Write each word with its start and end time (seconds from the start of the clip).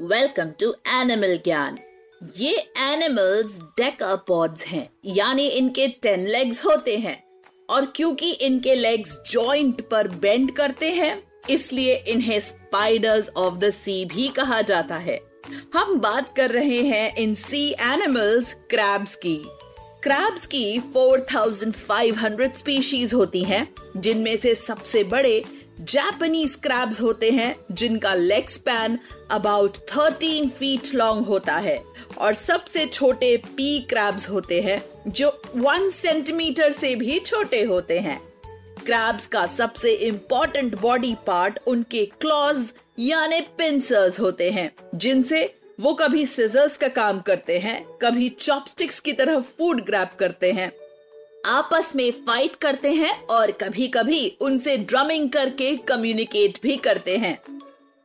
Welcome 0.00 0.50
to 0.60 0.74
animal 0.88 1.36
Gyan 1.36 1.78
ये 2.36 2.56
animals 2.78 3.58
डेकापॉड्स 3.58 4.64
हैं, 4.64 4.90
यानी 5.04 5.46
इनके 5.48 5.88
टेन 5.88 6.26
लेग्स 6.26 6.64
होते 6.64 6.96
हैं। 6.96 7.24
और 7.70 7.92
क्योंकि 7.96 8.30
इनके 8.30 8.74
लेग्स 8.74 9.18
जॉइंट 9.30 9.80
पर 9.88 10.08
बेंड 10.08 10.50
करते 10.50 10.90
हैं, 10.90 11.22
इसलिए 11.50 11.94
इन्हें 12.08 12.40
स्पाइडर्स 12.40 13.28
ऑफ़ 13.28 13.54
द 13.54 13.70
सी 13.70 14.04
भी 14.04 14.28
कहा 14.28 14.60
जाता 14.62 14.96
है। 14.96 15.20
हम 15.74 15.98
बात 16.00 16.36
कर 16.36 16.50
रहे 16.50 16.82
हैं 16.82 17.16
इन 17.16 17.34
सी 17.34 17.70
एनिमल्स 17.70 18.54
क्रैब्स 18.54 19.16
की। 19.16 19.36
क्रैब्स 20.02 20.46
की 20.46 20.78
4500 20.96 22.56
स्पीशीज 22.56 23.14
होती 23.14 23.44
हैं, 23.44 23.74
जिनमें 23.96 24.36
से 24.36 24.54
सबसे 24.54 25.04
बड़े 25.04 25.44
जापानीज 25.80 26.54
क्रैब्स 26.54 27.00
होते 27.00 27.30
हैं, 27.30 27.56
जिनका 27.72 28.14
leg 28.14 28.48
span 28.48 28.98
about 29.30 29.76
13 29.76 30.48
feet 30.48 30.94
long 30.94 31.26
होता 31.26 31.56
है। 31.56 31.84
और 32.18 32.34
सबसे 32.34 32.86
छोटे 32.86 33.36
पी 33.36 33.80
क्रैब्स 33.80 34.30
होते 34.30 34.60
हैं, 34.60 34.82
जो 35.08 35.42
वन 35.56 35.90
सेंटीमीटर 35.90 36.72
से 36.72 36.96
भी 36.96 37.18
छोटे 37.18 37.62
होते 37.62 37.98
हैं। 37.98 38.20
क्रैब्स 38.86 39.26
का 39.26 39.46
सबसे 39.46 39.92
इंपॉर्टेंट 39.92 40.80
बॉडी 40.80 41.16
पार्ट 41.26 41.58
उनके 41.66 42.06
क्लॉज 42.06 42.72
यानी 42.98 43.40
पिंसर्स 43.40 44.20
होते 44.20 44.50
हैं, 44.50 44.72
जिनसे 44.94 45.54
वो 45.80 45.94
कभी 45.94 46.26
सिजर्स 46.26 46.76
का 46.76 46.88
काम 46.88 47.20
करते 47.20 47.58
हैं, 47.58 47.86
कभी 48.02 48.28
चॉपस्टिक्स 48.28 49.00
की 49.00 49.12
तरह 49.12 49.40
फ़ूड 49.40 49.80
ग्रैब 49.80 50.08
करते 50.18 50.52
हैं। 50.52 50.72
आपस 51.46 51.92
में 51.96 52.10
फाइट 52.26 52.54
करते 52.56 52.92
हैं 52.92 53.12
और 53.26 53.50
कभी 53.50 53.86
कभी 53.88 54.26
उनसे 54.40 54.76
ड्रमिंग 54.78 55.28
करके 55.30 55.74
कम्युनिकेट 55.88 56.58
भी 56.62 56.76
करते 56.76 57.16
हैं 57.16 57.38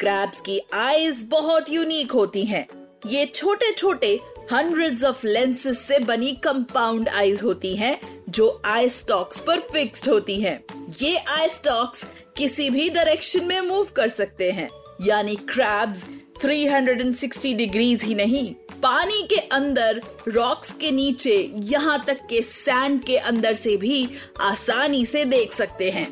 क्रैब्स 0.00 0.40
की 0.40 0.60
आईज 0.74 1.22
बहुत 1.22 1.70
यूनिक 1.70 2.12
होती 2.12 2.44
हैं। 2.44 2.66
ये 3.06 3.26
छोटे 3.26 3.72
छोटे 3.72 4.08
हंड्रेड्स 4.52 5.04
ऑफ़ 5.04 5.26
लेंसेज 5.26 5.76
से 5.78 5.98
बनी 5.98 6.32
कंपाउंड 6.44 7.08
आईज 7.08 7.42
होती 7.42 7.74
हैं, 7.76 7.98
जो 8.28 8.60
आई 8.64 8.88
स्टॉक्स 8.88 9.38
पर 9.38 9.60
फिक्स्ड 9.72 10.08
होती 10.08 10.40
हैं। 10.40 10.60
ये 11.02 11.16
आई 11.16 11.48
स्टॉक्स 11.48 12.04
किसी 12.36 12.70
भी 12.70 12.88
डायरेक्शन 12.90 13.44
में 13.44 13.60
मूव 13.60 13.88
कर 13.96 14.08
सकते 14.08 14.50
हैं 14.50 14.68
यानी 15.02 15.36
क्रैब्स 15.48 16.04
360 16.44 17.54
डिग्रीज 17.54 18.04
ही 18.04 18.14
नहीं 18.14 18.54
पानी 18.82 19.22
के 19.22 19.36
अंदर 19.36 20.02
रॉक्स 20.28 20.72
के 20.72 20.90
नीचे, 20.90 21.52
यहाँ 21.54 22.04
तक 22.06 22.18
के 22.30 22.42
सैंड 22.42 23.04
के 23.04 23.16
अंदर 23.16 23.54
से 23.54 23.76
भी 23.76 24.08
आसानी 24.40 25.06
से 25.06 25.24
देख 25.24 25.52
सकते 25.52 25.90
हैं। 25.90 26.06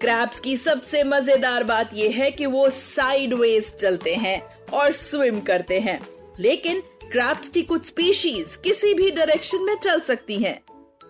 क्रैब्स 0.00 0.40
की 0.40 0.56
सबसे 0.56 1.04
मज़ेदार 1.04 1.64
बात 1.64 1.90
यह 1.94 2.16
है 2.16 2.30
कि 2.30 2.46
वो 2.46 2.70
साइडवेज 2.70 3.74
चलते 3.74 4.14
हैं 4.14 4.40
और 4.72 4.92
स्विम 4.92 5.40
करते 5.40 5.80
हैं। 5.80 6.00
लेकिन 6.40 6.80
क्रैब्स 6.80 7.48
की 7.48 7.62
कुछ 7.62 7.86
स्पीशीज 7.86 8.56
किसी 8.56 8.94
भी 8.94 9.10
डायरेक्शन 9.10 9.62
में 9.62 9.74
चल 9.74 10.00
सकती 10.00 10.36
हैं। 10.36 10.60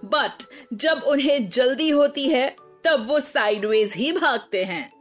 बट 0.05 0.43
जब 0.75 1.03
उन्हें 1.07 1.49
जल्दी 1.49 1.91
होती 1.91 2.29
है, 2.29 2.57
तब 2.85 3.07
वो 3.09 3.21
साइडवेज 3.21 3.93
ही 3.93 4.13
भागते 4.13 4.65
हैं। 4.65 5.00